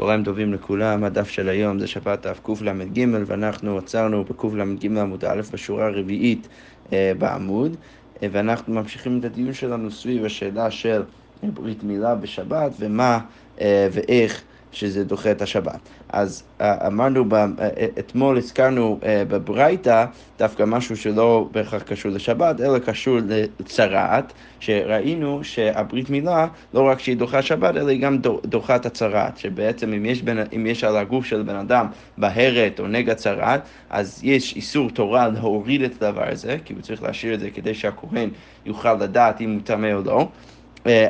[0.00, 5.40] צהריים טובים לכולם, הדף של היום זה שבת דף קל"ג ואנחנו עצרנו בקל"ג עמוד א'
[5.52, 6.48] בשורה הרביעית
[6.92, 7.76] אה, בעמוד
[8.22, 11.02] אה, ואנחנו ממשיכים את הדיון שלנו סביב השאלה של
[11.42, 13.20] ברית מילה בשבת ומה
[13.60, 15.78] אה, ואיך שזה דוחה את השבת.
[16.08, 17.68] אז אה, אמרנו, אה,
[17.98, 20.04] אתמול הזכרנו אה, בברייתא
[20.38, 23.18] דווקא משהו שלא בהכרח קשור לשבת, אלא קשור
[23.60, 29.38] לצרעת, שראינו שהברית מילה, לא רק שהיא דוחה שבת, אלא היא גם דוחה את הצרעת,
[29.38, 31.86] שבעצם אם יש, בין, אם יש על הגוף של בן אדם
[32.18, 37.02] בהרת או נגע צרעת, אז יש איסור תורה להוריד את הדבר הזה, כי הוא צריך
[37.02, 38.30] להשאיר את זה כדי שהכהן
[38.66, 40.28] יוכל לדעת אם הוא טמא או לא.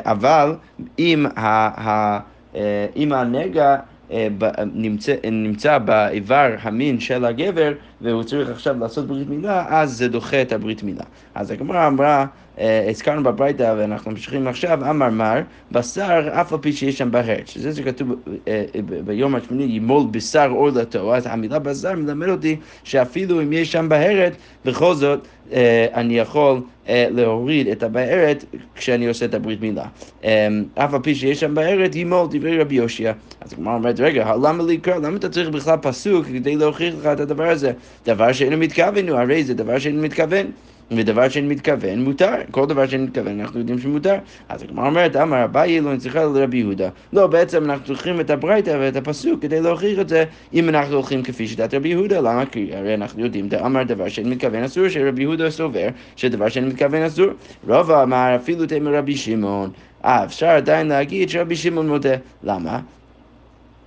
[0.05, 0.55] אבל
[0.99, 2.30] אם ה...
[2.55, 3.77] אה, אם הנגע
[4.11, 4.29] אה,
[4.75, 7.73] נמצא, נמצא באיבר המין של הגבר
[8.03, 11.05] והוא צריך עכשיו לעשות ברית מילה, אז זה דוחה את הברית מילה.
[11.35, 12.27] אז הגמרא אמרה,
[12.59, 15.41] אה, הזכרנו בברייתא ואנחנו ממשיכים עכשיו, אמר מר,
[15.73, 18.09] בשר אף על פי שיש שם בהרת, שזה שכתוב
[19.05, 24.33] ביום השמיני ימול בשר עורלתו, אז המילה בשר מלמד אותי שאפילו אם יש שם בהרת,
[24.65, 25.29] בכל זאת
[25.95, 29.85] אני יכול להוריד את הבארת כשאני עושה את הברית מילה.
[30.75, 33.13] אף על פי שיש שם בארת, ימול דברי רבי יושיע.
[33.41, 34.97] אז הגמרא אומרת, רגע, למה לקרוא?
[34.97, 37.73] למה אתה צריך בכלל פסוק כדי להוכיח לך את הדבר הזה?
[38.07, 40.47] דבר שאינו מתכוון, הרי זה דבר שאינו מתכוון.
[40.97, 44.15] ודבר שאין מתכוון מותר, כל דבר שאין מתכוון אנחנו יודעים שמותר.
[44.49, 46.89] אז הגמרא אומרת, אמר אביי לא נצטרך לרבי יהודה.
[47.13, 50.25] לא, בעצם אנחנו צריכים את הברייתא ואת הפסוק כדי להוכיח את זה,
[50.55, 52.47] אם אנחנו הולכים כפי שיטת רבי יהודה, למה?
[52.47, 57.03] כי הרי אנחנו יודעים, אמר דבר שאין מתכוון אסור, שרבי יהודה סובר שדבר שאין מתכוון
[57.03, 57.27] אסור.
[57.69, 59.71] רוב אמר אפילו תמר רבי שמעון.
[60.05, 62.15] אה, אפשר עדיין להגיד שרבי שמעון מודה.
[62.43, 62.81] למה?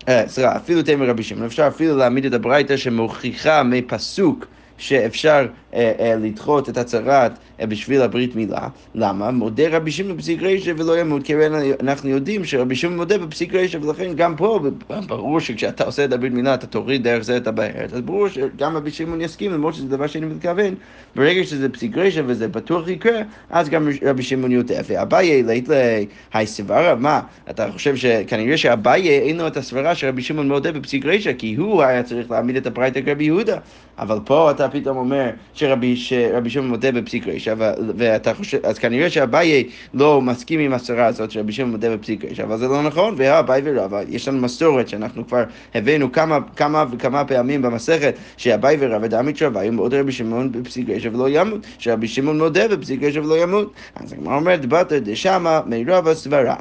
[0.07, 4.45] אה, סליחה, אפילו תמר רבי שמעון, אפשר אפילו להעמיד את הברייתא שמוכיחה מפסוק
[4.83, 8.67] שאפשר אה, אה, לדחות את הצהרת אה, בשביל הברית מילה.
[8.95, 9.31] למה?
[9.31, 11.33] מודה רבי שמעון בפסיק רישא ולא ימות, כי
[11.81, 14.59] אנחנו יודעים שרבי שמעון מודה בפסיק רישא, ולכן גם פה
[15.07, 18.77] ברור שכשאתה עושה את הברית מילה אתה תוריד דרך זה את הבארת, אז ברור שגם
[18.77, 20.75] רבי שמעון יסכים, למרות שזה דבר שאני מתכוון,
[21.15, 24.81] ברגע שזה פסיק רישא וזה בטוח יקרה, אז גם רבי שמעון יודע.
[24.87, 27.21] ואביי לית להי סברה, מה?
[27.49, 31.83] אתה חושב שכנראה שאביי אין לו את הסברה שרבי שמעון מודה בפסיק רישא, כי הוא
[31.83, 33.57] היה צריך להעמיד את הפרייטה כרבי יהודה,
[33.99, 37.53] אבל פה אתה פתאום אומר שרבי, שמעון מודה בפסיק רישא,
[37.97, 42.43] ואתה חושב, אז כנראה שאביי לא מסכים עם הסברה הזאת שרבי שמעון מודה בפסיק רישא,
[42.43, 45.43] אבל זה לא נכון, והאביי ורבא, יש לנו מסורת שאנחנו כבר
[45.75, 51.09] הבאנו כמה, כמה וכמה פעמים במסכת, שאביי ורבא דמית שרבי מודה רבי שמעון בפסיק רישא
[51.13, 53.73] ולא ימות, שרבי שמעון מודה בפסיק רישא ולא ימות.
[53.95, 56.55] אז הגמרא אומרת, בתר דשמא מרבא סברה.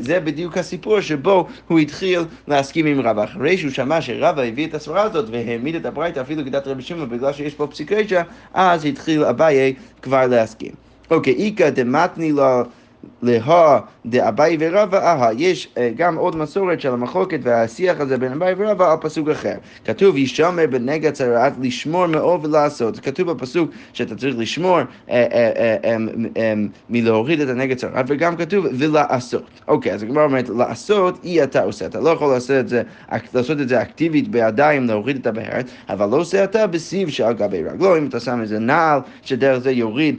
[0.00, 3.24] זה בדיוק הסיפור שבו הוא התחיל להסכים עם רבא.
[3.24, 7.08] אחרי שהוא שמע שרבא הביא את הסברה הזאת והעמיד את הברייתא אפילו כדת רבי שמעון
[7.08, 8.22] בגלל שיש פה פסיק רישא,
[8.54, 10.72] אז התחיל אביי כבר להסכים.
[11.10, 12.62] אוקיי, איכא דמתני לו
[13.22, 18.54] להא דאביי ורבא, אהה, יש אה, גם עוד מסורת של המחלוקת והשיח הזה בין אביי
[18.56, 19.54] ורבא על פסוק אחר.
[19.84, 23.00] כתוב, ישמר בנגע צרעת לשמור מאוד ולעשות.
[23.00, 24.78] כתוב בפסוק שאתה צריך לשמור
[25.10, 25.26] אה,
[26.36, 26.54] אה,
[26.90, 29.44] מלהוריד את הנגע צרעת, וגם כתוב ולעשות.
[29.68, 31.86] אוקיי, אז הגמרא אומרת, לעשות, אי אתה עושה.
[31.86, 32.34] אתה לא יכול
[33.34, 37.62] לעשות את זה אקטיבית בידיים, להוריד את הבהרת, אבל לא עושה אתה בסיב שעל גבי
[37.62, 40.16] רגלו, אם אתה שם איזה נעל, שדרך זה יוריד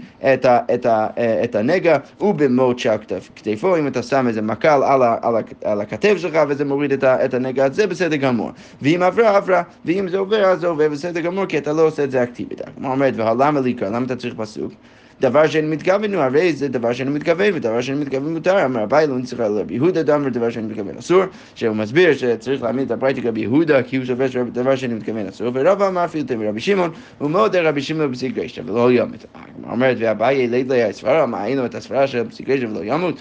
[1.43, 2.97] את הנגע, ובמות המכות שעל
[3.35, 7.03] כתפו, אם אתה שם איזה מקל על, ה, על, על הכתף שלך וזה מוריד את,
[7.03, 8.51] ה, את הנגע, זה בסדר גמור.
[8.81, 12.03] ואם עברה, עברה, ואם זה עובר, אז זה עובר בסדר גמור, כי אתה לא עושה
[12.03, 12.61] את זה אקטיבית.
[12.77, 14.73] כמו אומרת, והלמה ליקרא, למה אתה צריך פסוק?
[15.21, 18.65] דבר שאני מתכוון, הרי זה דבר שאני מתכוון, ודבר שאני מתכוון מותר.
[18.65, 21.23] אמר אביי לא נצטרך לרבי יהודה דאמר דבר שאני מתכוון אסור,
[21.55, 25.51] שהוא מסביר שצריך להעמיד את הפרייטיקה רבי יהודה, כי הוא סובר שדבר שאני מתכוון אסור,
[25.53, 29.25] ורבא אמר אפילו תמי רבי שמעון, הוא מאוד רבי שמעון בפסיק רשע ולא ימות.
[29.69, 33.15] אומרת, ואביי ילד לי הסברה, מה היינו את הסברה של פסיק רשע ולא ימות?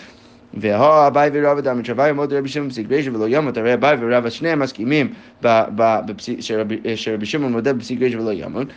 [0.54, 4.30] והא אביי ורבא דמי שווה ימות רבי שמעון פסיק רשע ולא ימות, הרי אביי ורבא
[4.30, 5.12] שניהם מסכימים
[6.94, 8.68] שרבי שמעון מודה בפסיק רשע ולא ימות.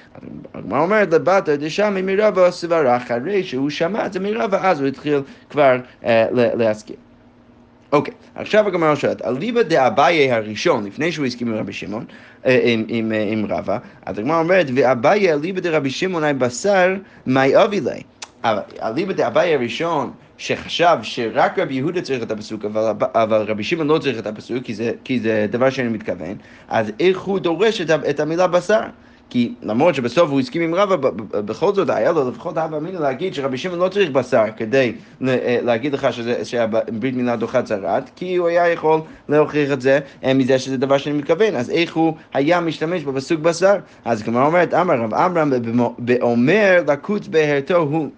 [0.54, 5.22] הגמרא אומרת לבתא דשמי מרבא סברה, אחרי שהוא שמע את זה מרבא, אז הוא התחיל
[5.50, 6.96] כבר אה, להסכים.
[7.92, 12.06] אוקיי, עכשיו הגמרא שואלת, אליבא דאביי הראשון, לפני שהוא הסכים עם רבי שמעון,
[12.46, 16.96] אה, עם, עם, עם רבא, אז הגמרא אומרת, ואביי אליבא דרבי שמעון היה בשר,
[17.28, 18.02] מאי אבי לי.
[18.82, 23.98] אליבא דאביי הראשון, שחשב שרק רבי יהודה צריך את הפסוק, אבל, אבל רבי שמעון לא
[23.98, 26.36] צריך את הפסוק, כי זה, כי זה דבר שאני מתכוון,
[26.68, 28.82] אז איך הוא דורש את, את המילה בשר?
[29.30, 33.34] כי למרות שבסוף הוא הסכים עם רבא, בכל זאת היה לו לפחות אבא אמינא להגיד
[33.34, 34.94] שרבי שמעון לא צריך בשר כדי
[35.28, 39.00] אה, להגיד לך שזה, שהברית מילה דוחה צרת, כי הוא היה יכול
[39.30, 43.40] להוכיח את זה אה, מזה שזה דבר שאני מתכוון, אז איך הוא היה משתמש בפסוק
[43.40, 43.76] בשר?
[44.06, 45.52] אז כמו אומרת, אמר רב עמרם
[46.00, 48.10] באומר לקוץ בהרתו הוא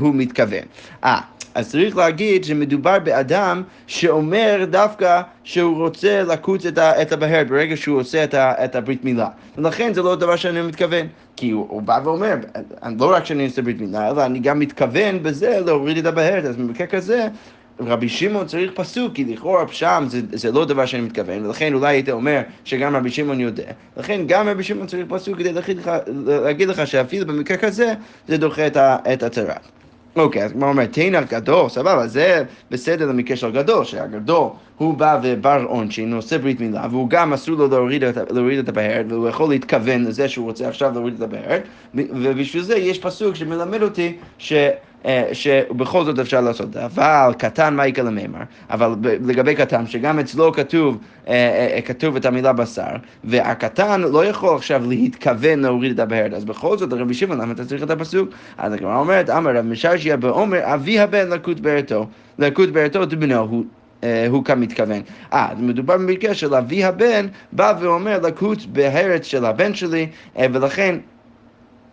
[0.00, 0.62] הוא מתכוון.
[1.04, 1.20] אה,
[1.54, 7.76] אז צריך להגיד שמדובר באדם שאומר דווקא שהוא רוצה לקוץ את, ה, את הבהר ברגע
[7.76, 9.28] שהוא עושה את, ה, את הברית מילה.
[9.58, 11.06] ולכן זה לא דבר שאני מתכוון.
[11.36, 12.34] כי הוא, הוא בא ואומר,
[12.98, 16.46] לא רק שאני עושה ברית מילה, אלא אני גם מתכוון בזה להוריד את הבהר.
[16.46, 17.28] אז במקרה כזה,
[17.86, 21.88] רבי שמעון צריך פסוק, כי לכאורה שם זה, זה לא דבר שאני מתכוון, ולכן אולי
[21.88, 23.72] היית אומר שגם רבי שמעון יודע.
[23.96, 25.90] לכן גם רבי שמעון צריך פסוק כדי להגיד לך,
[26.26, 27.94] להגיד לך שאפילו במקרה כזה
[28.28, 28.66] זה דוחה
[29.12, 29.54] את הצרה.
[30.16, 35.20] אוקיי, אז כמו אומר, תנא גדול, סבבה, זה בסדר למקרה של גדול, שהגדול הוא בא
[35.22, 39.28] ובר עונשין, עושה ברית מילה, והוא גם אסור לו להוריד את, להוריד את הבהרת, והוא
[39.28, 41.62] יכול להתכוון לזה שהוא רוצה עכשיו להוריד את הבהרת,
[41.94, 44.52] ובשביל זה יש פסוק שמלמד אותי ש...
[45.06, 46.76] אה, שבכל זאת אפשר לעשות את.
[46.76, 48.38] אבל קטן מה יקרה למימר,
[48.70, 50.98] אבל לגבי קטן, שגם אצלו כתוב,
[51.28, 51.34] אה,
[51.74, 52.90] אה, כתוב את המילה בשר,
[53.24, 57.64] והקטן לא יכול עכשיו להתכוון להוריד את הבהרת, אז בכל זאת, רבי שמעון, למה אתה
[57.64, 58.28] צריך את הפסוק?
[58.58, 62.06] אז הגמרא אומרת, אמר רב משרשיה באומר, אבי הבן לקות בערתו,
[62.38, 63.64] לקות בערתו דבנו, הוא
[64.28, 65.00] הוא כאן מתכוון.
[65.32, 70.06] אה, מדובר במקרה של אבי הבן, בא ואומר לקות בהרץ של הבן שלי,
[70.36, 70.96] ולכן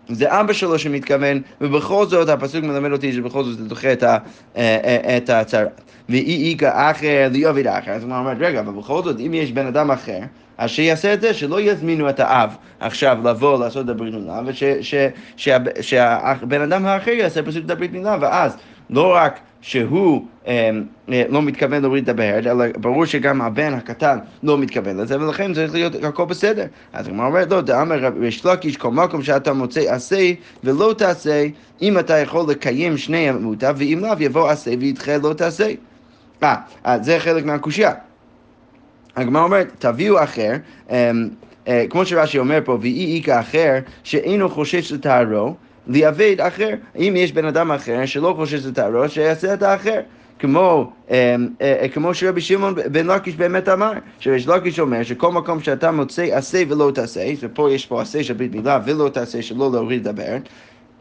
[0.09, 4.17] זה אבא שלו שמתכוון, ובכל זאת הפסוק מלמד אותי שבכל זאת זה דוחה את, ה,
[4.57, 5.69] אה, אה, את הצהרה.
[6.09, 9.67] ואי איכא אחר ליוביד אחר, אז הוא אומר, רגע, אבל בכל זאת, אם יש בן
[9.67, 10.19] אדם אחר,
[10.57, 14.41] אז שיעשה את זה, שלא יזמינו את האב עכשיו לבוא לעשות את הברית מילה,
[15.35, 18.57] ושהבן אדם האחר יעשה פשוט את הברית מילה, ואז
[18.89, 20.69] לא רק שהוא אה,
[21.09, 25.53] אה, לא מתכוון להוריד את הבהר, אלא ברור שגם הבן הקטן לא מתכוון לזה, ולכן
[25.53, 26.65] צריך להיות הכל בסדר.
[26.93, 30.31] אז הוא אומר, לא, דאמר ריש לקיש, כל מקום שאתה מוצא עשה
[30.63, 31.45] ולא תעשה,
[31.81, 35.71] אם אתה יכול לקיים שני המוטב, ואם לאו יבוא עשה וידחה לא תעשה.
[36.43, 36.55] אה,
[37.01, 37.91] זה חלק מהקושייה.
[39.15, 40.53] הגמרא אומרת, תביאו אחר,
[40.91, 41.11] אה,
[41.67, 45.55] אה, כמו שרש"י אומר פה, ואי איכא אחר, שאינו חושש לטהרו,
[45.87, 46.73] ליאבד אחר.
[46.95, 49.99] אם יש בן אדם אחר שלא חושש לטהרו, שיעשה את האחר.
[50.39, 55.63] כמו, אה, אה, כמו שרבי שמעון בן לקיש באמת אמר, שריש לקיש אומר שכל מקום
[55.63, 59.71] שאתה מוצא עשה ולא תעשה, ופה יש פה עשה של ברית מילה ולא תעשה שלא
[59.71, 60.41] להוריד את הברד,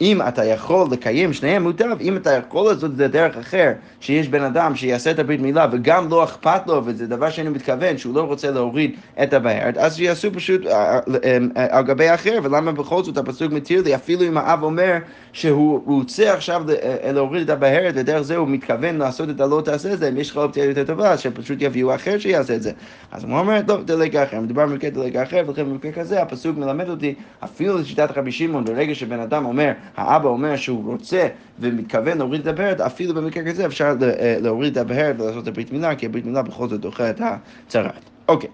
[0.01, 4.29] אם אתה יכול לקיים שניהם מוטב, אם אתה יכול לעשות את זה דרך אחר, שיש
[4.29, 8.15] בן אדם שיעשה את הברית מילה וגם לא אכפת לו, וזה דבר שאני מתכוון, שהוא
[8.15, 12.73] לא רוצה להוריד את הבהרת, אז שיעשו פשוט אה, אה, אה, על גבי אחר, ולמה
[12.73, 14.97] בכל זאת הפסוק מתיר לי, אפילו אם האב אומר
[15.33, 16.65] שהוא רוצה עכשיו
[17.13, 20.31] להוריד את הבהרת, ודרך זה הוא מתכוון לעשות את הלא תעשה את זה, אם יש
[20.31, 22.73] לך אופציה יותר טובה, אז שפשוט יביאו אחר שיעשה את זה.
[23.13, 26.89] אז הוא אומר, לא, דלג אחר, מדובר במקרה דלג אחר, ולכן במקרה כזה הפסוק מלמד
[26.89, 27.15] אותי,
[27.45, 31.29] אפילו לשיטת רבי שמעון, ברגע שבן אדם אומר, האבא אומר שהוא רוצה
[31.59, 35.73] ומתכוון להוריד את הבהרת, אפילו במקרה כזה אפשר אה, להוריד את הבהרת ולעשות את הברית
[35.73, 37.21] מילה, כי הברית מילה בכל זאת דוחה את
[37.67, 38.11] הצהרת.
[38.29, 38.51] אוקיי.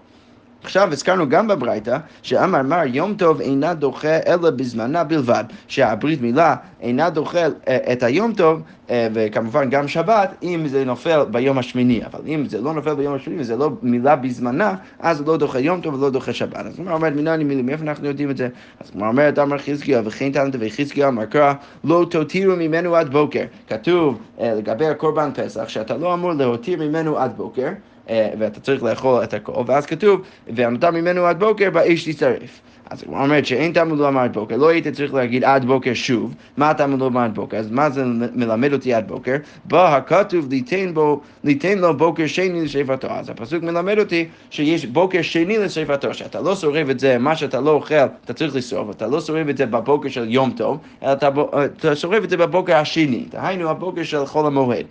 [0.63, 6.55] עכשיו הזכרנו גם בברייתא, שאמר מר יום טוב אינה דוחה אלא בזמנה בלבד, שהברית מילה
[6.81, 12.01] אינה דוחה אה, את היום טוב, אה, וכמובן גם שבת, אם זה נופל ביום השמיני,
[12.05, 15.81] אבל אם זה לא נופל ביום השמיני וזה לא מילה בזמנה, אז לא דוחה יום
[15.81, 16.65] טוב ולא דוחה שבת.
[16.65, 18.49] אז הוא אומר, מילה מילים, מאיפה אנחנו יודעים את זה?
[18.79, 23.43] אז הוא אומר, אמר חזקיה, וכן טענת וחזקיה אמר קרא, לא תותירו ממנו עד בוקר.
[23.67, 27.67] כתוב אה, לגבי הקורבן פסח, שאתה לא אמור להותיר ממנו עד בוקר.
[28.09, 32.61] אה, ואתה צריך לאכול את הכל, ואז כתוב, וענתה ממנו עד בוקר, באש תצטרף.
[32.89, 36.33] אז הוא אומר שאין תלמוד לומר עד בוקר, לא היית צריך להגיד עד בוקר שוב,
[36.57, 37.57] מה התלמוד לומר עד בוקר?
[37.57, 38.03] אז מה זה
[38.33, 39.35] מלמד אותי עד בוקר?
[39.65, 43.07] בא הכתוב ליתן, בו, ליתן לו בוקר שני לשאיפתו.
[43.09, 47.61] אז הפסוק מלמד אותי שיש בוקר שני לשאיפתו, שאתה לא שורף את זה, מה שאתה
[47.61, 47.95] לא אוכל,
[48.25, 51.29] אתה צריך לשרוף, אתה לא שורף את זה בבוקר של יום טוב, אלא אתה,
[51.65, 54.85] אתה שורף את זה בבוקר השני, דהיינו הבוקר של חול המועד.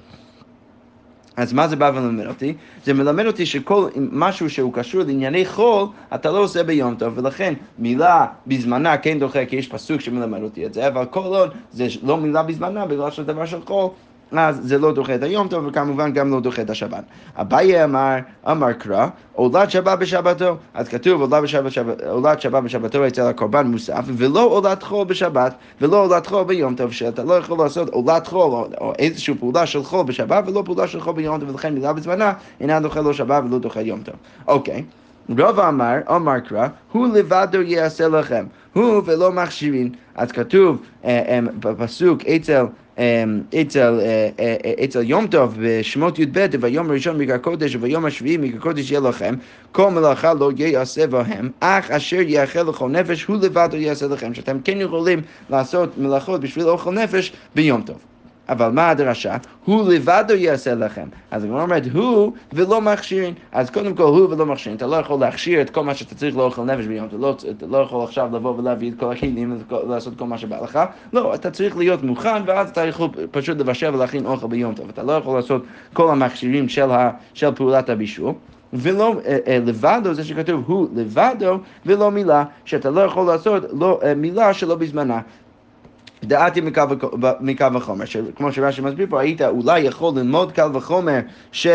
[1.36, 2.54] אז מה זה בא ולמד אותי?
[2.84, 7.54] זה מלמד אותי שכל משהו שהוא קשור לענייני חול, אתה לא עושה ביום טוב, ולכן
[7.78, 11.86] מילה בזמנה כן דוחה, כי יש פסוק שמלמד אותי את זה, אבל כל עוד זה
[12.02, 13.88] לא מילה בזמנה, בגלל שזה דבר של חול,
[14.38, 17.04] אז זה לא דוחה את היום טוב, וכמובן גם לא דוחה את השבת.
[17.36, 18.16] אביי אמר,
[18.50, 20.56] אמר קרא, עולת שבת בשבתו.
[20.74, 25.54] אז כתוב עולת שבת, שבת, עולת שבת בשבתו אצל הקורבן מוסף, ולא עולת חול בשבת,
[25.80, 29.66] ולא עולת חול ביום טוב, שאתה לא יכול לעשות עולת חול, או, או איזושהי פעולה
[29.66, 33.14] של חול בשבת, ולא פעולה של חול ביום טוב, ולכן מילה בזמנה אינה דוחה לו
[33.14, 34.14] שבת ולא דוחה יום טוב.
[34.48, 34.84] אוקיי.
[35.38, 39.90] רב אמר, אמר קרא, הוא לבדו יעשה לכם, הוא ולא מכשירין.
[40.14, 46.46] אז כתוב אה, אה, בפסוק אצל אצל, אה, אה, אה, אצל יום טוב בשמות י"ב,
[46.60, 49.34] ויום הראשון מקרא קודש וביום השביעי מקרא קודש יהיה לכם,
[49.72, 54.58] כל מלאכה לא יעשה בהם, אך אשר יאכל לכל נפש הוא לבדו יעשה לכם, שאתם
[54.64, 55.20] כן יכולים
[55.50, 58.11] לעשות מלאכות בשביל אוכל נפש ביום טוב.
[58.52, 59.36] אבל מה הדרשה?
[59.64, 61.08] הוא לבדו יעשה לכם.
[61.30, 63.34] אז הגמרא אומרת, הוא ולא מכשירים.
[63.52, 64.76] אז קודם כל, הוא ולא מכשירים.
[64.76, 67.06] אתה לא יכול להכשיר את כל מה שאתה צריך לאוכל נפש ביום.
[67.06, 70.60] אתה לא, אתה לא יכול עכשיו לבוא ולהביא את כל הכלים ולעשות כל מה שבא
[70.62, 70.78] לך.
[71.12, 74.88] לא, אתה צריך להיות מוכן, ואז אתה יכול פשוט לבשל ולהכין אוכל ביום טוב.
[74.88, 78.32] אתה לא יכול לעשות כל המכשירים של, ה, של פעולת הבישול.
[78.72, 84.00] ולא אה, אה, לבדו, זה שכתוב הוא לבדו, ולא מילה, שאתה לא יכול לעשות לא,
[84.04, 85.20] אה, מילה שלא בזמנה.
[86.24, 86.60] דעתי
[87.40, 88.04] מקו וחומר,
[88.36, 91.18] כמו שרש"י מסביר פה, היית אולי יכול ללמוד קל וחומר
[91.52, 91.66] ש,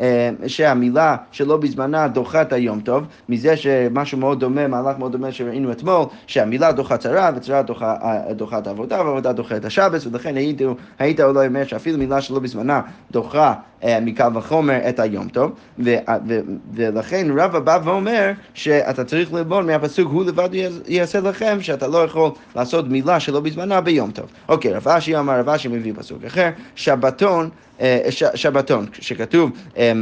[0.00, 5.32] אה, שהמילה שלא בזמנה דוחה את היום טוב, מזה שמשהו מאוד דומה, מהלך מאוד דומה
[5.32, 10.06] שראינו אתמול, שהמילה דוחה צרה וצרה דוחה, אה, דוחה את העבודה והעבודה דוחה את השבס,
[10.06, 10.60] ולכן היית,
[10.98, 12.80] היית אולי אומר שאפילו מילה שלא בזמנה
[13.10, 15.94] דוחה מקל וחומר את היום טוב, ו,
[16.28, 16.40] ו,
[16.74, 20.48] ולכן רבא בא ואומר שאתה צריך ללמוד מהפסוק הוא לבד
[20.88, 24.26] יעשה לכם, שאתה לא יכול לעשות מילה שלא בזמנה ביום טוב.
[24.48, 27.48] אוקיי, רב אשי אמר, רב אשי מביא פסוק אחר, שבתון,
[27.80, 29.92] אה, ש, שבתון, שכתוב אה,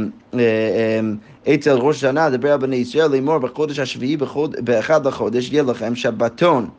[1.53, 4.17] אצל ראש השנה, דבר על בני ישראל לאמור בחודש השביעי
[4.59, 6.69] באחד לחודש יהיה לכם שבתון.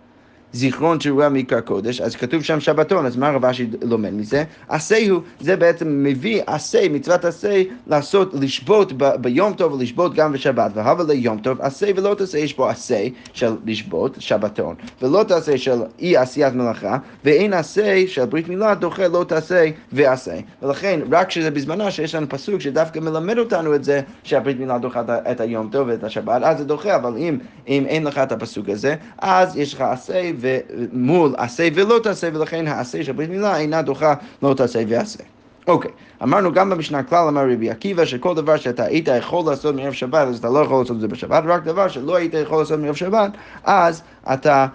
[0.53, 4.45] זיכרון תרועה מקרא קודש, אז כתוב שם שבתון, אז מה רב אשי לומד מזה?
[4.69, 10.33] עשה הוא, זה בעצם מביא עשה, מצוות עשה, לעשות, לשבות ב- ביום טוב ולשבות גם
[10.33, 10.71] בשבת.
[10.75, 15.83] והבה ליום טוב, עשה ולא תעשה, יש פה עשה של לשבות, שבתון, ולא תעשה של
[15.99, 20.37] אי עשיית מלאכה, ואין עשה של ברית מילה, דוחה לא תעשה ועשה.
[20.63, 25.03] ולכן, רק שזה בזמנה שיש לנו פסוק שדווקא מלמד אותנו את זה, שהברית מילה דוחה
[25.31, 28.69] את היום טוב ואת השבת, אז זה דוחה, אבל אם, אם אין לך את הפסוק
[28.69, 33.83] הזה, אז יש לך עשה ומול עשה ולא תעשה, ולכן העשה של ברית מילה אינה
[33.83, 35.23] דוחה לא תעשה ועשה.
[35.67, 36.23] אוקיי, okay.
[36.23, 40.29] אמרנו גם במשנה כלל, אמר רבי עקיבא, שכל דבר שאתה היית יכול לעשות מערב שבת,
[40.29, 42.95] אז אתה לא יכול לעשות את זה בשבת, רק דבר שלא היית יכול לעשות מערב
[42.95, 43.31] שבת,
[43.65, 44.67] אז אתה...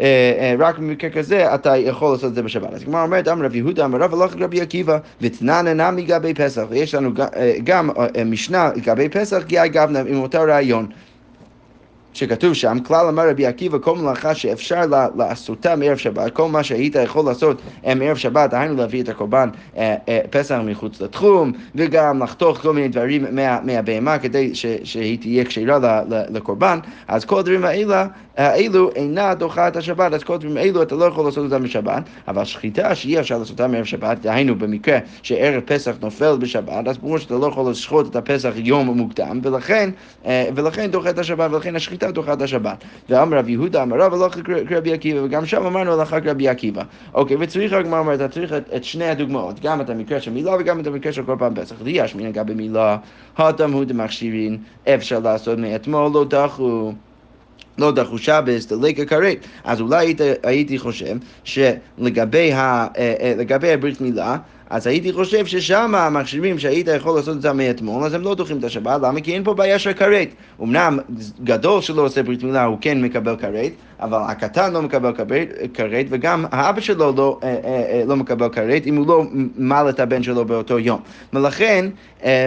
[0.00, 0.06] אה,
[0.38, 2.72] אה, רק במקרה כזה אתה יכול לעשות את זה בשבת.
[2.72, 6.62] אז הגמרא אומרת, אמר רבי יהודה, אמר רב הלך רבי עקיבא, ותננה נמי גבי פסח,
[6.68, 7.90] ויש לנו אה, גם
[8.26, 10.86] משנה לגבי פסח, גיא גבנה עם אותו רעיון.
[12.14, 14.80] שכתוב שם, כלל אמר רבי עקיבא, כל מלאכה שאפשר
[15.16, 19.48] לעשותה מערב שבת, כל מה שהיית יכול לעשות אה, מערב שבת, דהיינו להביא את הקורבן
[19.76, 25.18] אה, אה, פסח מחוץ לתחום, וגם לחתוך כל מיני דברים מה, מהבהמה כדי ש, שהיא
[25.18, 26.78] תהיה כשירה לקורבן,
[27.08, 31.04] אז כל הדברים האלה, האלו אינה דוחה את השבת, אז כל הדברים האלו אתה לא
[31.04, 35.92] יכול לעשות אותם בשבת, אבל שחיטה שאי אפשר לעשותה מערב שבת, דהיינו במקרה שערב פסח
[36.00, 39.90] נופל בשבת, אז ברור שאתה לא יכול לשחוט את הפסח יום מוקדם, ולכן,
[40.26, 42.84] ולכן דוחה את השבת, ולכן השחיטה הייתה דוחת השבת.
[43.08, 46.82] ואמר רב יהודה, אמר רב הלכה כרבי עקיבא, וגם שם אמרנו הלכה כרבי עקיבא.
[47.14, 50.30] אוקיי, וצריך רק מה אומר, אתה צריך את, את שני הדוגמאות, גם את המקרה של
[50.30, 51.76] מילה וגם את המקרה של כל פעם פסח.
[51.84, 52.96] לי מן לגבי מילה,
[53.36, 54.58] התמוד דמכשירין,
[54.94, 56.92] אפשר לעשות מאתמול, לא דחו.
[57.78, 59.36] לא דחו שבס, דלקה כרת.
[59.64, 64.36] אז אולי הייתי, הייתי חושב שלגבי ה, אה, אה, הברית מילה,
[64.72, 68.58] אז הייתי חושב ששם המכשירים שהיית יכול לעשות את זה מאתמול, אז הם לא דוחים
[68.58, 69.20] את השבת, למה?
[69.20, 70.28] כי אין פה בעיה של כרת.
[70.62, 70.98] אמנם
[71.44, 75.12] גדול שלא עושה ברית מילה הוא כן מקבל כרת, אבל הקטן לא מקבל
[75.74, 79.24] כרת, וגם האבא שלו לא, אה, אה, אה, לא מקבל כרת אם הוא לא
[79.56, 81.00] מל את הבן שלו באותו יום.
[81.32, 81.86] ולכן...
[82.24, 82.46] אה,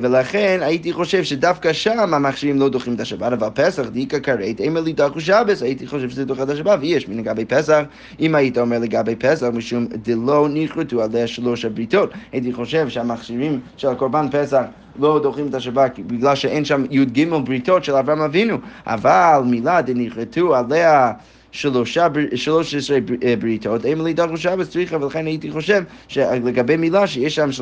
[0.00, 4.76] ולכן הייתי חושב שדווקא שם המכשירים לא דוחים את השבת, אבל פסח דיקה כרת, אם
[4.84, 7.82] לי דחו שבס, הייתי חושב שזה דוחה את השבת, ויש מלגבי פסח,
[8.20, 13.88] אם היית אומר לגבי פסח, משום דלא נכרתו עליה שלוש הבריתות, הייתי חושב שהמכשירים של
[13.88, 14.62] הקורבן פסח
[14.98, 20.56] לא דוחים את השבת בגלל שאין שם י"ג בריתות של אברהם אבינו, אבל מילה דנכרתו
[20.56, 21.12] עליה
[21.56, 27.34] שלוש עשרה אה, בריתות, אין לי דחו שבס צריכה, ולכן הייתי חושב שלגבי מילה שיש
[27.34, 27.52] שם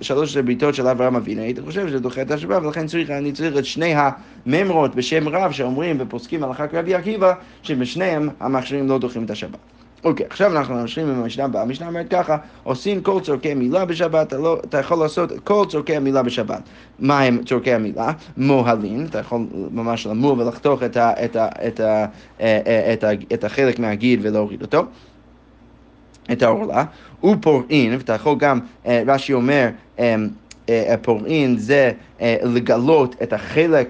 [0.00, 3.32] שלוש עשרה בריתות של אברהם אבינו, הייתי חושב שזה דוחה את השבת, ולכן צריך, אני
[3.32, 9.24] צריך את שני הממרות בשם רב שאומרים ופוסקים הלכה כרבי עקיבא, שבשניהם המכשירים לא דוחים
[9.24, 9.75] את השבת.
[10.04, 11.62] אוקיי, עכשיו אנחנו ממשיכים עם המשנה הבאה.
[11.62, 16.22] המשנה אומרת ככה, עושים כל צורכי מילה בשבת, לא, אתה יכול לעשות כל צורכי המילה
[16.22, 16.62] בשבת.
[16.98, 18.12] מה הם צורכי המילה?
[18.36, 22.06] מוהלין, אתה יכול ממש למור ולחתוך את, ה, את, ה, את, ה,
[22.40, 24.84] אה, אה, את, ה, את החלק מהגיד ולהוריד אותו.
[26.32, 26.84] את העורלה,
[27.24, 29.68] ופורעין, ואתה יכול גם, אה, רש"י אומר,
[31.02, 31.92] פורעין זה
[32.42, 33.88] לגלות את החלק,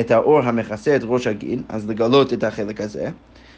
[0.00, 3.10] את האור המכסה את ראש הגיד, אז לגלות את החלק הזה.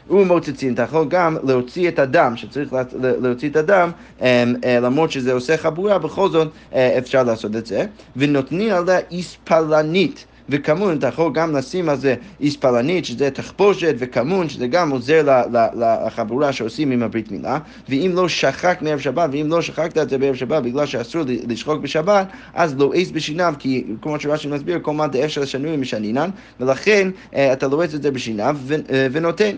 [0.09, 3.91] ומוצצין, אתה יכול גם להוציא את הדם, שצריך להוציא את הדם,
[4.21, 4.25] אמ,
[4.63, 7.85] אה, למרות שזה עושה חבורה, בכל זאת אה, אפשר לעשות את זה.
[8.15, 10.25] ונותנים עליה איספלנית.
[10.49, 15.45] וכמון, אתה יכול גם לשים על זה איספלנית, שזה תחבושת, וכמון, שזה גם עוזר
[16.05, 20.17] לחבורה שעושים עם הברית מילה, ואם לא שחק מערב שבת, ואם לא שחקת את זה
[20.17, 24.93] בערב שבת בגלל שאסור לשחוק בשבת, אז לועס לא בשיניו, כי כמו שרש"י מסביר, כל
[24.93, 26.29] מה דאפשר לשנוי משנינן,
[26.59, 28.57] ולכן אה, אתה לועס את זה בשיניו
[29.11, 29.55] ונותן.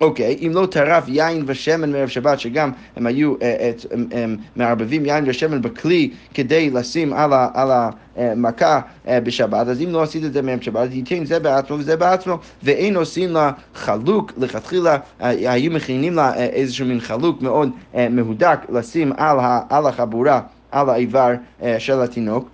[0.00, 4.36] אוקיי, אם לא טרף יין ושמן מערב שבת, שגם הם היו אה, את, הם, הם
[4.56, 7.70] מערבבים יין ושמן בכלי כדי לשים על, ה, על
[8.16, 11.96] המכה אה, בשבת, אז אם לא עשית את זה מערב שבת, ייתן זה בעצמו וזה
[11.96, 14.98] בעצמו, ואין עושים לה חלוק, לכתחילה.
[15.20, 17.70] אה, היו מכינים לה איזשהו מין חלוק מאוד
[18.10, 21.30] מהודק לשים על, ה, על החבורה, על האיבר
[21.78, 22.48] של התינוק,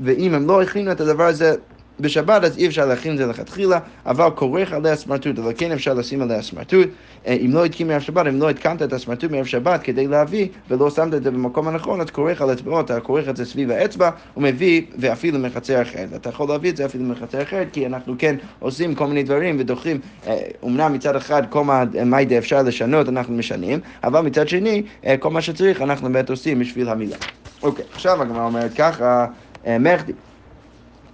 [0.00, 1.54] ואם הם לא הכינו את הדבר הזה
[2.00, 5.94] בשבת אז אי אפשר להכין את זה לכתחילה, אבל כורך עליה סמרטוט, אבל כן אפשר
[5.94, 6.88] לשים עליה סמרטוט.
[7.26, 10.48] אה, אם לא התקין מערב שבת, אם לא התקנת את הסמרטוט מערב שבת כדי להביא,
[10.70, 13.70] ולא שמת את זה במקום הנכון, אז כורך על אצבעות, אתה כורך את זה סביב
[13.70, 16.08] האצבע, ומביא, ואפילו מחצר אחרת.
[16.14, 19.56] אתה יכול להביא את זה אפילו מחצר אחרת, כי אנחנו כן עושים כל מיני דברים
[19.58, 20.00] ודוחים,
[20.62, 21.84] אומנם אה, מצד אחד כל מה,
[22.38, 26.88] אפשר לשנות, אנחנו משנים, אבל מצד שני, אה, כל מה שצריך אנחנו באמת עושים בשביל
[26.88, 27.16] המילה.
[27.62, 29.26] אוקיי, עכשיו הגמרא אומרת ככה,
[29.80, 30.12] מחדי.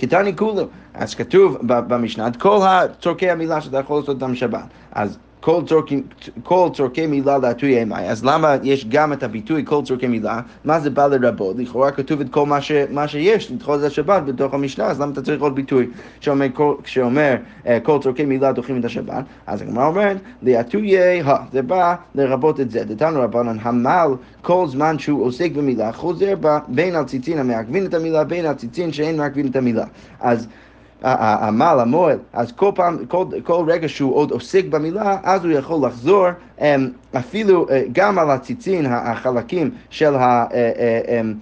[0.02, 0.66] קטני כולו.
[0.94, 2.58] אז כתוב במשנה, כל
[3.00, 4.64] צורכי המילה שאתה יכול לעשות אותם שבת.
[4.92, 8.08] אז כל צורכי, מילה להטוי אימי.
[8.08, 10.40] אז למה יש גם את הביטוי כל צורכי מילה?
[10.64, 11.56] מה זה בא לרבות?
[11.58, 15.12] לכאורה כתוב את כל מה, ש, מה שיש לדחות את השבת בתוך המשנה, אז למה
[15.12, 15.86] אתה צריך עוד ביטוי
[16.20, 16.46] שאומר,
[16.82, 17.34] כשאומר
[17.66, 19.24] אה, כל צורכי מילה דוחים את השבת?
[19.46, 21.22] אז הגמרא אומרת, להטויי,
[21.52, 22.84] זה בא לרבות את זה.
[22.84, 24.08] דתנו רבנן המל
[24.42, 28.54] כל זמן שהוא עוסק במילה חוזר בה בין על ציצין המעכבין את המילה בין על
[28.54, 29.84] ציצין שאין מעכבין את המילה.
[30.20, 30.48] אז
[31.02, 35.86] העמל, המועל, אז כל פעם, כל, כל רגע שהוא עוד עוסק במילה, אז הוא יכול
[35.86, 36.26] לחזור
[36.60, 40.70] אמ, אפילו אה, גם על הציצין, החלקים של, ה, אה,
[41.08, 41.34] אה, אמ,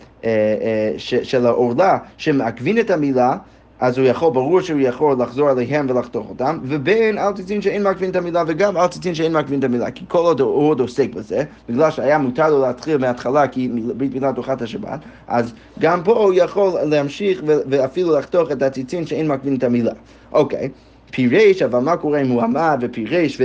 [0.99, 3.37] של העורלה שמעכבים את המילה,
[3.81, 8.11] אז הוא יכול, ברור שהוא יכול לחזור עליהם ולחתוך אותם, ובין אל תצין שאין מקבין
[8.11, 11.15] את המילה וגם אל תצין שאין מקבין את המילה, כי כל עוד הוא עוד עוסק
[11.15, 16.13] בזה, בגלל שהיה מותר לו להתחיל מההתחלה כי ברית מילה דוחת השבת, אז גם פה
[16.13, 19.93] הוא יכול להמשיך ואפילו לחתוך את הציצין שאין מקבין את המילה.
[20.33, 20.69] אוקיי.
[20.73, 20.90] Okay.
[21.11, 23.41] פירש, אבל מה קורה אם הוא עמד ופירש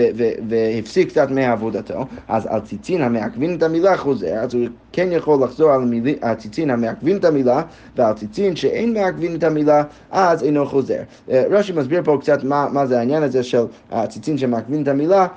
[0.50, 5.72] והפסיק קצת מעבודתו, אז על ציצין המעכבין את המילה חוזר, אז הוא כן יכול לחזור
[5.72, 5.82] על
[6.22, 7.62] הציצין המעכבין את המילה,
[7.96, 11.00] ועל ציצין שאין מעכבין את המילה, אז אינו חוזר.
[11.32, 15.28] אה, רש"י מסביר פה קצת מה, מה זה העניין הזה של הציצין שמעכבין את המילה.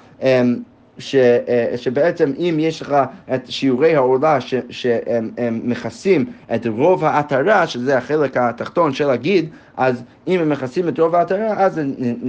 [0.98, 2.96] ש, אה, שבעצם אם יש לך
[3.34, 4.38] את שיעורי העורלה
[4.70, 6.24] שהם מכסים
[6.54, 11.52] את רוב העטרה, שזה החלק התחתון של הגיד, אז אם הם מכסים את רוב העטרה,
[11.56, 11.84] אז זה,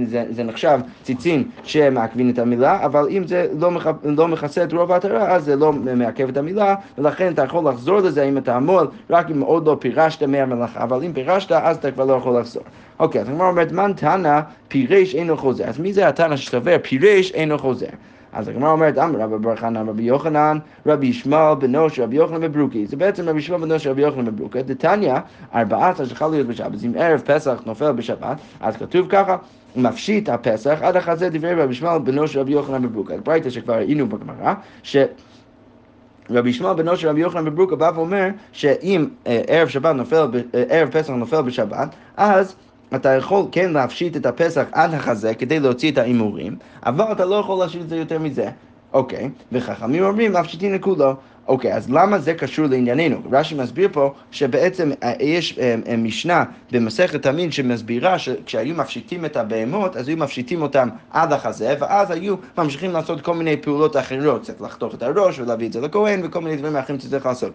[0.06, 4.72] זה, זה נחשב ציצין שמעכבים את המילה, אבל אם זה לא, מח, לא מכסה את
[4.72, 8.56] רוב העטרה, אז זה לא מעכב את המילה, ולכן אתה יכול לחזור לזה אם אתה
[8.56, 12.40] עמול, רק אם עוד לא פירשת מהמלאכה, אבל אם פירשת, אז אתה כבר לא יכול
[12.40, 12.62] לחזור.
[13.00, 15.64] אוקיי, אז הגמרא אומרת, מן תנא פירש אינו חוזר.
[15.64, 17.86] אז מי זה התנא שסובר פירש אינו חוזר?
[18.32, 22.40] אז הגמרא אומרת, אמר רבי בר חנן, רבי יוחנן, רבי ישמעאל בנו של רבי יוחנן
[22.40, 22.86] בברוקי.
[22.86, 24.62] זה בעצם רבי ישמעאל בנו של רבי יוחנן בברוקי.
[24.62, 25.14] דתניא,
[25.54, 26.84] ארבעת שיכול להיות בשבת.
[26.86, 29.36] אם ערב פסח נופל בשבת, אז כתוב ככה,
[29.76, 33.12] מפשיט הפסח עד החזה דברי רבי ישמעאל בנו של רבי יוחנן בברוקי.
[33.24, 34.96] ברייתא שכבר ראינו בגמרא, ש...
[36.30, 40.62] רבי ישמעאל בנו של רבי יוחנן בברוקה בא ואומר שאם אה, ערב שבת נופל, אה,
[40.68, 42.56] ערב פסח נופל בשבת, אז
[42.94, 47.34] אתה יכול כן להפשיט את הפסח עד החזה כדי להוציא את ההימורים, אבל אתה לא
[47.34, 48.50] יכול להשאיר את זה יותר מזה.
[48.92, 51.14] אוקיי, וחכמים אומרים מפשיטין לכולו.
[51.48, 53.22] אוקיי, אז למה זה קשור לענייננו?
[53.32, 59.36] רש"י מסביר פה שבעצם אה, יש אה, אה, משנה במסכת המין שמסבירה שכשהיו מפשיטים את
[59.36, 64.42] הבהמות, אז היו מפשיטים אותם עד החזה, ואז היו ממשיכים לעשות כל מיני פעולות אחרות,
[64.42, 67.52] צריך לחתוך את הראש ולהביא את זה לכהן וכל מיני דברים אחרים שצריך לעשות.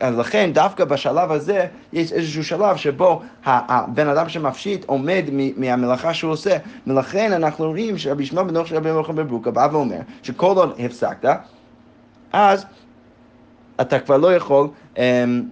[0.00, 5.24] אז לכן דווקא בשלב הזה יש איזשהו שלב שבו הבן אדם שמפשיט עומד
[5.56, 6.56] מהמלאכה שהוא עושה.
[6.86, 11.38] ולכן אנחנו רואים שרבי ישמעאל בן של רבי יוחנן בברוקה בא ואומר שכל עוד הפסקת,
[12.32, 12.66] אז
[13.80, 15.42] אתה כבר לא יכול אמ,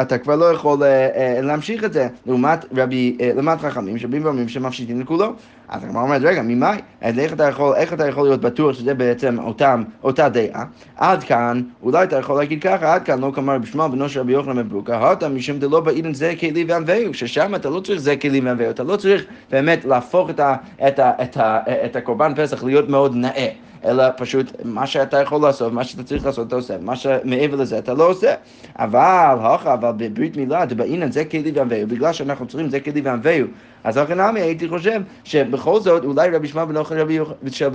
[0.00, 4.24] אתה כבר לא יכול uh, uh, להמשיך את זה, לעומת רבי, uh, לעומת חכמים שבאים
[4.24, 5.32] ואומרים שמפשיטים לכולו.
[5.68, 6.78] אז הגמרא אומרת, רגע, ממאי?
[7.02, 10.64] איך אתה יכול, איך אתה יכול להיות בטוח שזה בעצם אותם, אותה דעה?
[10.96, 14.32] עד כאן, אולי אתה יכול להגיד ככה, עד כאן לא כמר בשמע בנו של רבי
[14.32, 18.40] יוחנן מברוקה, הותה משום דלא באילן זה כלי וענווהו, ששם אתה לא צריך זה כלי
[18.40, 20.56] וענווהו, אתה לא צריך באמת להפוך את, ה,
[20.88, 23.48] את, ה, את, ה, את הקורבן פסח להיות מאוד נאה.
[23.86, 27.78] אלא פשוט מה שאתה יכול לעשות, מה שאתה צריך לעשות, אתה עושה, מה שמעבר לזה
[27.78, 28.34] אתה לא עושה.
[28.78, 33.46] אבל, הוכה, אבל בברית מילה, דבעינן זה כלי וענווהו, בגלל שאנחנו צריכים זה כלי וענווהו,
[33.84, 36.94] אז אחרי נמי הייתי חושב שבכל זאת אולי רבי שמע בן אוכל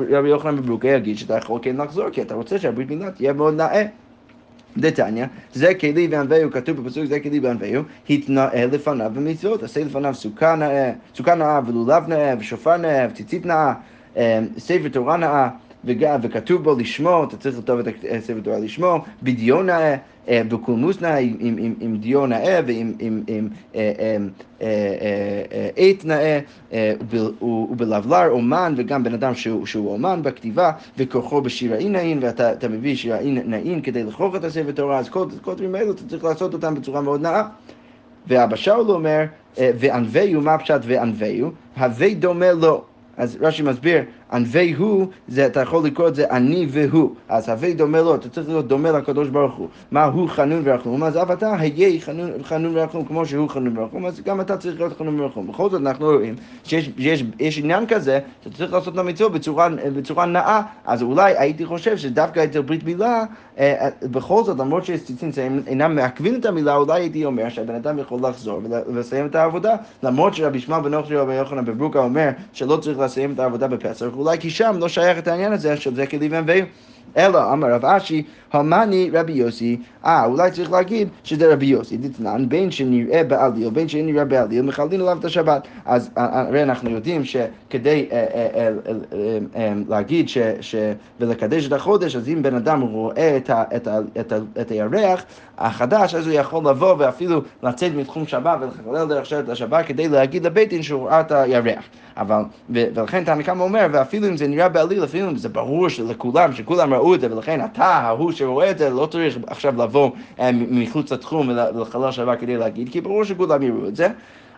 [0.10, 3.54] רבי יוחנן בברוקה יגיד שאתה יכול כן לחזור, כי אתה רוצה שהברית מילה תהיה מאוד
[3.54, 3.86] נאה.
[4.78, 10.56] דתניא, זה כלי וענווהו, כתוב בפסוק זה כלי וענווהו, התנאה לפניו במצוות, עשה לפניו סוכה
[10.56, 13.74] נאה, סוכה נאה ולולב נאה ושופר נאה וציצית נאה,
[14.58, 15.50] ספר תורה נאה
[15.86, 17.88] וכתוב בו לשמו, אתה צריך לכתוב את
[18.20, 19.96] ספר תורה לשמו, בדיון נאה,
[20.28, 21.18] בקולמוס נאה,
[21.80, 23.50] עם דיו נאה ועם
[25.78, 26.40] עת נאה,
[27.72, 33.82] ובלבלר אומן, וגם בן אדם שהוא אומן בכתיבה, וכוחו בשיראי נאין, ואתה מביא שיראי נאין
[33.82, 37.22] כדי לכרוך את הספר תורה, אז כל הדברים האלו אתה צריך לעשות אותם בצורה מאוד
[37.22, 37.44] נאה.
[38.28, 39.24] ואבא שאול אומר,
[39.58, 41.52] וענווהו, מה פשט וענווהו?
[41.78, 42.84] הווה דומה לו.
[43.18, 44.02] אז רש"י מסביר,
[44.34, 47.10] ענבי הוא, זה, אתה יכול לקרוא את זה אני והוא.
[47.30, 49.68] אז הווה דומה לו, אתה צריך להיות דומה לקדוש ברוך הוא.
[49.92, 54.06] מה הוא חנון ורחום, אז אף אתה היה חנון, חנון ורחום כמו שהוא חנון ורחום,
[54.06, 55.48] אז גם אתה צריך להיות חנון ורחום.
[55.48, 59.70] בכל זאת אנחנו רואים שיש יש, יש עניין כזה, אתה צריך לעשות את המצווה בצורה,
[59.96, 63.24] בצורה נאה, אז אולי הייתי חושב שדווקא אצל ברית מילה,
[63.58, 67.76] אה, אה, בכל זאת, למרות שיש ציצים שאינם מעכבים את המילה, אולי הייתי אומר שהבן
[67.76, 72.30] אדם יכול לחזור ולסיים את העבודה, למרות שרבי שמעון בן אוכלי רבי יוחנן בברוקה אומר
[72.54, 75.96] שלא צריך לסיים את העבודה בפסח, אולי כי שם לא שייך את העניין הזה של
[75.96, 76.68] זה כלי ואמביהו.
[77.18, 82.50] אלא אמר רב אשי, המאני רבי יוסי, אה, אולי צריך להגיד שזה רבי יוסי, דתנן,
[82.50, 85.68] בין שנראה בעליל, בין שנראה בעליל, מחללים עליו את השבת.
[85.86, 88.10] אז הרי אנחנו יודעים שכדי
[89.88, 90.30] להגיד
[91.20, 93.38] ולקדש את החודש, אז אם בן אדם רואה
[94.62, 95.24] את הירח
[95.58, 100.46] החדש, אז הוא יכול לבוא ואפילו לצאת מתחום שבת ולחלל דרך שרת השבת כדי להגיד
[100.46, 101.84] לבית דין שהוא ראה את הירח.
[102.18, 106.91] אבל, ולכן תנא אומר, ואפילו אם זה נראה בעליל, אפילו אם זה ברור לכולם, שכולם
[106.94, 111.12] ראו את זה, ולכן אתה, ההוא שרואה את זה, לא צריך עכשיו לבוא אה, מחוץ
[111.12, 114.08] לתחום ולחלל שבת כדי להגיד, כי ברור שכולם יראו את זה.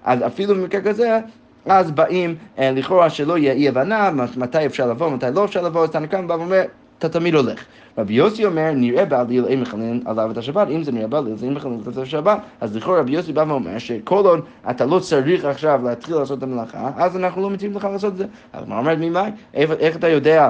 [0.04, 1.20] אז אפילו במקרה כזה,
[1.66, 5.84] אז באים אה, לכאורה שלא יהיה אי הבנה, מתי אפשר לבוא, מתי לא אפשר לבוא,
[5.84, 6.62] אז תנא קמא בא ואומר,
[7.00, 7.66] אתה תמיד הולך.
[7.98, 11.44] רבי יוסי אומר, נראה בעליל אין מחללים עליו את השבת, אם זה נראה בעליל אז
[11.44, 15.46] אין מחללים את השבת, אז לכאורה רבי יוסי בא ואומר שכל עוד אתה לא צריך
[15.46, 18.26] עכשיו להתחיל לעשות את המלאכה, אז אנחנו לא מתאים לך לעשות את זה.
[18.54, 19.32] אז מה אומרת ממאי?
[19.54, 20.50] איך אתה יודע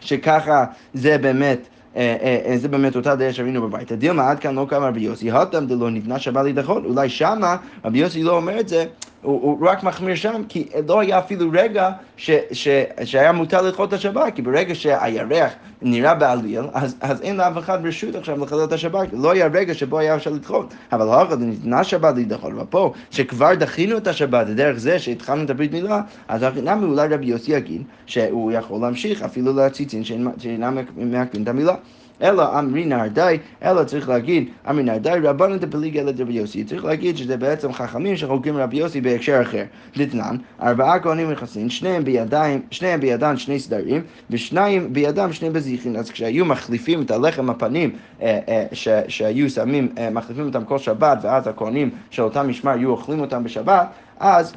[0.00, 3.92] שככה זה באמת אה, אה, אה, זה באמת אותה דעה שראינו בבית.
[3.92, 7.98] דילמה עד כאן לא קם רבי יוסי, הותם דלא נבנה שבת להידחות, אולי שמה רבי
[7.98, 8.84] יוסי לא אומר את זה,
[9.26, 12.68] הוא, הוא רק מחמיר שם, כי לא היה אפילו רגע ש, ש,
[13.04, 17.86] שהיה מותר לדחות את השבת, כי ברגע שהירח נראה בעליל, אז, אז אין לאף אחד
[17.86, 20.74] רשות עכשיו לחלל את השבת, לא היה רגע שבו היה אפשר לדחות.
[20.92, 25.72] אבל הרגע ניתנה שבת להידחות, ופה, שכבר דחינו את השבת דרך זה שהתחלנו את הברית
[25.72, 30.04] מילה, אז למה אולי רבי יוסי יגיד שהוא יכול להמשיך אפילו לציצין
[30.38, 31.74] שאינם מעכבים את המילה.
[32.22, 36.64] אלא אמרי נהרדאי, אלא צריך להגיד אמרי נהרדאי רבנן דפליגי אלא דרבי יוסי.
[36.64, 39.64] צריך להגיד שזה בעצם חכמים שחוקרים רבי יוסי בהקשר אחר.
[39.96, 45.96] דתנן, ארבעה כהנים נכנסים, שניהם בידיים, שניהם בידן שני סדרים, ושניים בידם שני בזיחים.
[45.96, 47.90] אז כשהיו מחליפים את הלחם הפנים
[48.22, 48.66] אה, אה,
[49.08, 53.44] שהיו שמים, אה, מחליפים אותם כל שבת, ואז הכהנים של אותם משמר היו אוכלים אותם
[53.44, 53.88] בשבת,
[54.20, 54.54] אז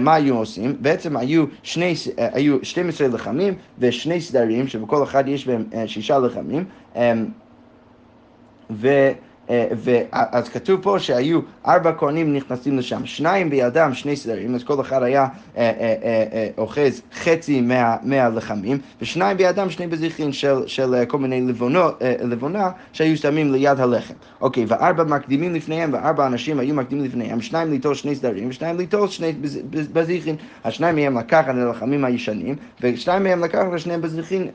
[0.00, 0.76] מה היו עושים?
[0.80, 6.18] בעצם היו, שני, אה, היו 12 לחמים ושני סדרים, שבכל אחד יש בהם אה, שישה
[6.18, 6.64] לחמים,
[8.70, 8.88] ו...
[10.12, 15.02] אז כתוב פה שהיו ארבע כהנים נכנסים לשם, שניים בידם שני סדרים, אז כל אחד
[15.02, 15.26] היה
[16.58, 23.16] אוחז חצי מה, מהלחמים, ושניים בידם שני בזיחים של, של כל מיני לבונות, לבונה שהיו
[23.16, 24.14] שמים ליד הלחם.
[24.40, 29.08] אוקיי, וארבע מקדימים לפניהם, וארבע אנשים היו מקדימים לפניהם, שניים ליטול שני סדרים, ושניים ליטול
[29.08, 29.32] שני
[29.70, 30.36] בזיחים.
[30.64, 33.94] השניים מהם לקח את הלחמים הישנים, ושניים מהם לקח את שני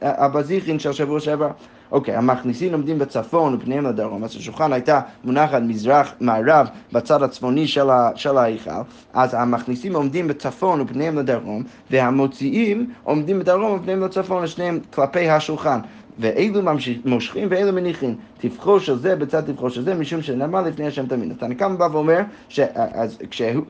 [0.01, 1.49] הבזיחים של שבוע שעבר.
[1.93, 7.67] אוקיי, המכניסים עומדים בצפון ופניהם לדרום, אז השולחן הייתה מונחת מזרח, מערב, בצד הצפוני
[8.15, 8.71] של ההיכל,
[9.13, 15.79] אז המכניסים עומדים בצפון ופניהם לדרום, והמוציאים עומדים בדרום ופניהם לצפון, לשניהם כלפי השולחן.
[16.19, 16.61] ואילו
[17.05, 18.15] מושכים ואילו מניחים.
[18.41, 21.31] טבחו של זה בצד טבחו של זה, משום שנאמר לפני השם תמיד.
[21.31, 22.19] אז תנא קמא בא ואומר,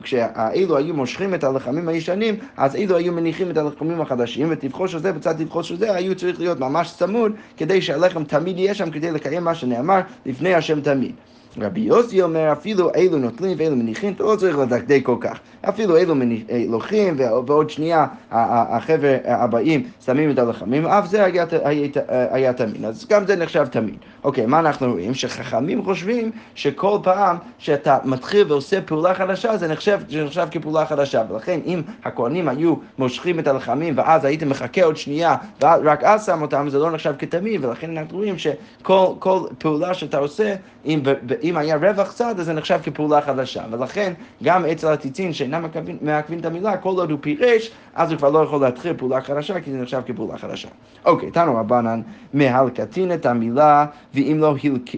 [0.02, 4.98] כשאילו היו מושכים את הלחמים הישנים, אז אילו היו מניחים את הלחמים החדשים, וטבחו של
[4.98, 8.90] זה בצד טבחו של זה, היו צריך להיות ממש צמוד, כדי שהלחם תמיד יהיה שם,
[8.90, 11.12] כדי לקיים מה שנאמר לפני השם תמיד.
[11.60, 15.38] רבי יוסי אומר, אפילו אלו נוטלים ואלו מניחים, אתה לא צריך לדקדק כל כך.
[15.68, 16.14] אפילו אלו
[16.50, 22.84] אה, לוקחים, ועוד שנייה החבר'ה הבאים שמים את הלחמים, אף זה היה, היה, היה תמיד.
[22.84, 23.96] אז גם זה נחשב תמיד.
[24.24, 25.14] אוקיי, מה אנחנו רואים?
[25.14, 31.22] שחכמים חושבים שכל פעם שאתה מתחיל ועושה פעולה חדשה, זה נחשב, זה נחשב כפעולה חדשה.
[31.30, 36.42] ולכן אם הכהנים היו מושכים את הלחמים, ואז היית מחכה עוד שנייה, ורק אז שם
[36.42, 40.54] אותם, זה לא נחשב כתמיד, ולכן אנחנו רואים שכל פעולה שאתה עושה,
[40.86, 41.00] אם,
[41.44, 43.62] אם היה רווח צד, אז זה נחשב כפעולה חדשה.
[43.70, 45.64] ולכן, גם אצל הציצין שאינם
[46.00, 49.60] מעכבים את המילה, כל עוד הוא פירש, אז הוא כבר לא יכול להתחיל פעולה חדשה,
[49.60, 50.68] כי זה נחשב כפעולה חדשה.
[51.04, 52.00] אוקיי, תנו רבנן,
[52.34, 54.54] מהלקטין את המילה, ואם לא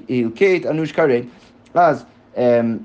[0.08, 1.22] הלקט, אנוש כרת.
[1.74, 2.04] אז...
[2.36, 2.76] אמ,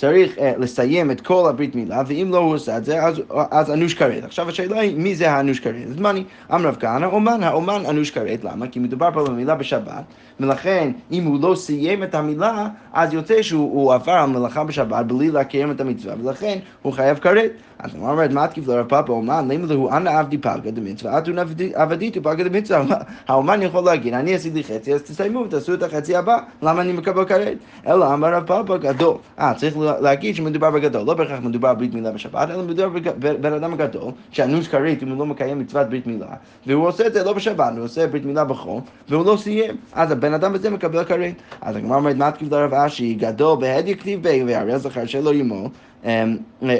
[0.00, 3.70] צריך uh, לסיים את כל הברית מילה, ואם לא הוא עושה את זה, אז, אז
[3.70, 4.24] אנוש כרת.
[4.24, 5.86] עכשיו השאלה היא, מי זה האנוש כרת?
[5.90, 8.66] אז מה אני, אמר רב כהנא, אומן, האומן אנוש כרת, למה?
[8.68, 10.04] כי מדובר פה במילה בשבת,
[10.40, 15.30] ולכן אם הוא לא סיים את המילה, אז יוצא שהוא עבר על מלאכה בשבת בלי
[15.30, 17.50] להקיים את המצווה, ולכן הוא חייב כרת.
[17.82, 21.36] אז הוא אומר, מה תקיף לרב פאפה אומן, למה לו אנא עבדי פלגה דמצווה, אתון
[21.74, 22.96] עבדיתו פלגה דמצווה.
[23.28, 27.24] האומן יכול להגיד, אני עשיתי חצי, אז תסיימו ותעשו את החצי הבא, למה אני מקבל
[27.24, 27.58] כרת?
[27.86, 29.16] אלא אמר רב פאפה גדול.
[29.38, 32.88] אה, צריך להגיד שמדובר בגדול, לא בהכרח מדובר ברית מילה בשבת, אלא מדובר
[33.18, 36.26] בבן אדם גדול, שאנוש כרת אם הוא לא מקיים מצוות ברית מילה,
[36.66, 40.10] והוא עושה את זה לא בשבת, הוא עושה ברית מילה בחול, והוא לא סיים, אז
[40.10, 41.34] הבן אדם הזה מקבל כרת.
[41.60, 44.70] אז הגמרא אומרת, תקיף לרב אשי, גדול בהד יכתיב בי, והרי.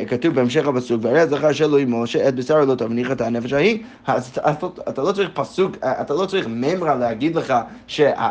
[0.09, 4.39] כתוב בהמשך הפסוק, והרי זכר שלא ימול, שאת בשרו לא תבניח את הנפש ההיא, אז
[4.89, 7.55] אתה לא צריך פסוק, אתה לא צריך ממרה להגיד לך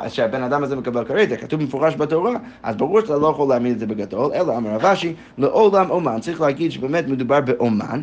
[0.08, 2.32] שהבן אדם הזה מקבל זה כתוב במפורש בתורה,
[2.64, 6.42] אז ברור שאתה לא יכול להעמיד את זה בגדול, אלא אמר רבשי, לעולם אומן, צריך
[6.42, 8.02] להגיד שבאמת מדובר באומן.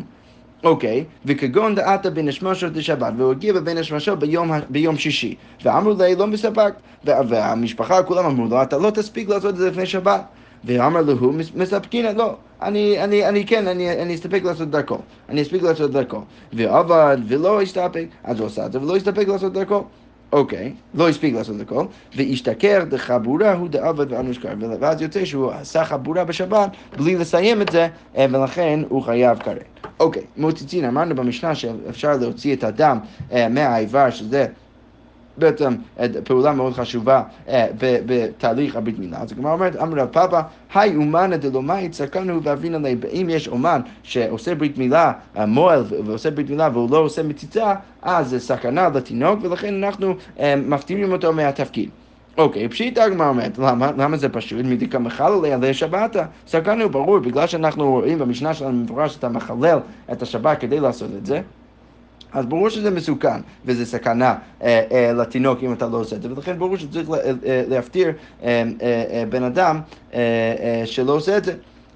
[0.63, 6.15] אוקיי, וכגון דעתה בין השמשות לשבת, והוא הגיע בבין השמשות ביום, ביום שישי, ואמרו לי
[6.15, 6.73] לא מספק,
[7.05, 10.21] והמשפחה כולם אמרו לו, אתה לא תספיק לעשות את זה לפני שבת.
[10.67, 14.97] ואמר לו, מספקינא, לא, אני, אני, אני כן, אני, אני אסתפק לעשות דרכו,
[15.29, 16.21] אני אספיק לעשות דרכו.
[16.53, 19.83] ועבד ולא הסתפק, אז הוא עשה את זה ולא הסתפק לעשות דרכו.
[20.31, 24.49] אוקיי, לא הספיק לעשות הכל, והשתכר דחבורה הוא דעבד ואנושקר,
[24.79, 29.63] ואז יוצא שהוא עשה חבורה בשבת בלי לסיים את זה, ולכן הוא חייב כרת.
[29.99, 32.99] אוקיי, מוציצין, אמרנו במשנה שאפשר להוציא את הדם
[33.49, 34.45] מהאיבר, שזה
[35.37, 35.75] בעצם
[36.23, 37.23] פעולה מאוד חשובה
[37.79, 39.17] בתהליך הברית מילה.
[39.17, 40.41] אז הגמרא אומרת, אמר רב פאפא,
[40.73, 45.11] היי אומנא דלומאי צקנו ואבינה לי, אם יש אומן שעושה ברית מילה,
[45.47, 50.13] מועל ועושה ברית מילה והוא לא עושה מציצה, אז זה סכנה לתינוק, ולכן אנחנו
[50.57, 51.89] מפתיעים אותו מהתפקיד.
[52.37, 53.91] אוקיי, פשיטא הגמרא אומרת, למה?
[53.97, 54.65] למה זה פשוט?
[54.65, 56.25] מדיקה מחלל עליה שבתה.
[56.47, 59.79] סכנו ברור, בגלל שאנחנו רואים במשנה שלנו מפורש שאתה מחלל
[60.11, 61.41] את השבת כדי לעשות את זה.
[62.33, 66.29] אז ברור שזה מסוכן, וזה סכנה אה, אה, לתינוק אם אתה לא עושה את זה,
[66.31, 67.15] ולכן ברור שצריך אה,
[67.67, 68.11] להפטיר
[68.43, 69.79] אה, אה, בן אדם
[70.13, 71.53] אה, אה, שלא עושה את זה.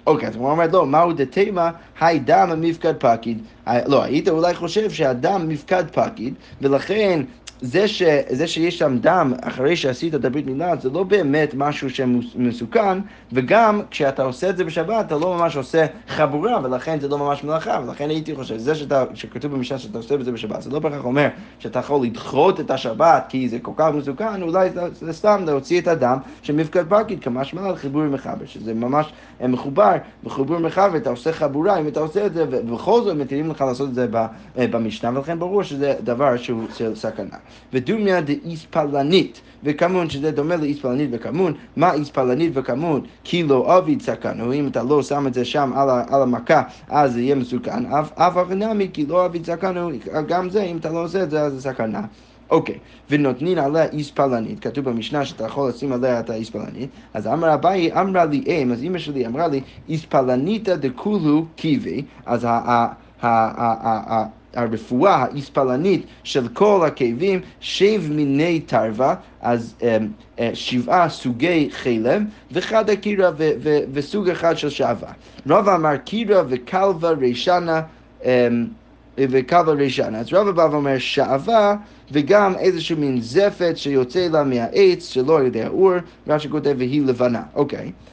[0.08, 3.42] אוקיי, אז הוא אומר, לא, מהו דתימה, היי דם המפקד פקיד.
[3.88, 7.22] לא, היית אולי חושב שהדם מפקד פקיד, ולכן
[7.62, 11.90] זה, ש, זה שיש שם דם אחרי שעשית את הברית מילה זה לא באמת משהו
[11.90, 13.00] שמסוכן
[13.34, 17.44] וגם כשאתה עושה את זה בשבת אתה לא ממש עושה חבורה ולכן זה לא ממש
[17.44, 20.80] מלאכה ולכן הייתי חושב, זה שאתה, שכתוב במשנה שאתה עושה את זה בשבת זה לא
[20.80, 21.28] בהכרח אומר
[21.60, 25.82] שאתה יכול לדחות את השבת כי זה כל כך מסוכן אולי זה, זה סתם להוציא
[25.82, 31.32] את הדם שמפקד פקיד כמשמע על חיבור מחבר שזה ממש מחובר בחיבור מחבר אתה עושה
[31.32, 34.08] חבורה אם אתה עושה את זה ובכל זאת מתירים לך לעשות את זה
[34.56, 36.64] במשנה ולכן ברור שזה דבר שהוא
[36.96, 37.38] סכנה.
[37.74, 43.02] ודומיה דאיספלנית, וכמון שזה דומה לאיספלנית וכמון, מה איספלנית וכמון?
[43.24, 47.14] כי לא עביד סכנו, אם אתה לא שם את זה שם על, על המכה, אז
[47.14, 49.90] זה יהיה מסוכן, אף אבנמי כי לא עביד סכנו,
[50.28, 52.02] גם זה, אם אתה לא עושה את זה, אז זה סכנה.
[52.52, 52.78] אוקיי,
[53.10, 58.26] ונותנין עליה איספלנית, כתוב במשנה שאתה יכול לשים עליה את האיספלנית, אז אמר אביי, אמרה
[58.26, 62.88] לי אם, אז אמא שלי אמרה לי, איספלניתא דכולו קיבי, אז ה...
[64.54, 73.32] הרפואה האיספלנית של כל הכאבים, שב מיני תרווה, אז um, שבעה סוגי חלם, וחד הקירה
[73.94, 75.12] וסוג אחד של שעווה.
[75.50, 77.82] רב אמר קירה וקלווה רישנה
[78.22, 78.26] um,
[79.18, 80.20] וקלווה רישנה.
[80.20, 81.76] אז רב בא ואומר שעווה
[82.12, 85.94] וגם איזשהו מין זפת שיוצא לה מהעץ שלא על ידי האור,
[86.28, 87.42] רש"י כותב והיא לבנה.
[87.56, 87.80] אוקיי.
[87.80, 88.12] Okay.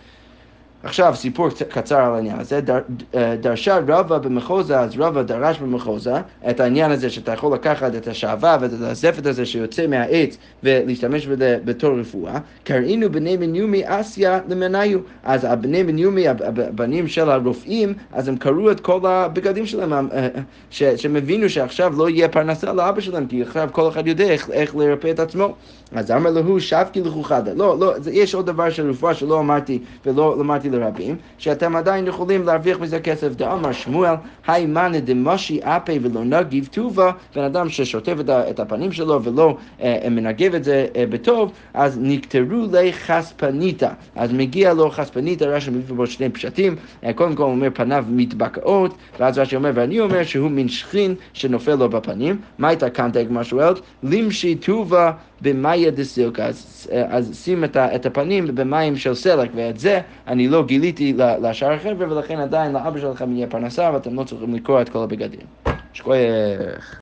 [0.83, 2.79] עכשיו סיפור קצר על העניין הזה, דר,
[3.15, 6.15] אה, דרשה רבא במחוזה, אז רבא דרש במחוזה
[6.51, 11.59] את העניין הזה שאתה יכול לקחת את השעווה ואת הזפת הזה שיוצא מהעץ ולהשתמש בזה
[11.65, 18.37] בתור רפואה, קראינו בני בניומי אסיה למניו, אז הבני בניומי, הבנים של הרופאים, אז הם
[18.37, 20.29] קראו את כל הבגדים שלהם, אה, אה,
[20.71, 24.77] שהם הבינו שעכשיו לא יהיה פרנסה לאבא שלהם, כי עכשיו כל אחד יודע איך, איך
[24.77, 25.55] לרפא את עצמו.
[25.93, 27.55] אז אמר לו, שבקי לחוכדה.
[27.55, 32.43] לא, לא, יש עוד דבר של רפואה שלא אמרתי ולא אמרתי לרבים, שאתם עדיין יכולים
[32.43, 33.35] להרוויח מזה כסף.
[33.35, 34.15] דאמר שמואל,
[34.47, 40.07] היי מאנה דמשי אפה ולא נגיב טובה, בן אדם ששוטף את הפנים שלו ולא אה,
[40.11, 43.89] מנגב את זה אה, בטוב, אז נקטרו לחספניתא.
[44.17, 48.05] אז מגיע לו חספניתא, רש"י מביא בו שני פשטים, אה, קודם כל הוא אומר פניו
[48.09, 52.41] מתבקעות, ואז רש"י אומר, ואני אומר שהוא מין שכין שנופל לו בפנים.
[52.59, 53.81] מה הייתה כאן תגמר שואלת?
[54.03, 60.01] לימשי טובה במאיה דסילקה, אז, אז שים את, את הפנים במים של סלק, ואת זה
[60.27, 64.81] אני לא גיליתי לשאר החבר'ה, ולכן עדיין לאבא שלכם יהיה פרנסה, ואתם לא צריכים לקרוא
[64.81, 65.47] את כל הבגדים.
[65.93, 66.97] שכוייך.